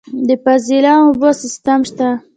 [0.27, 2.07] د فاضله اوبو سیستم شته؟